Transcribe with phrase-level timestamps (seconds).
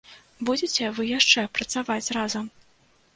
[0.49, 2.49] Будзеце вы яшчэ працаваць разам?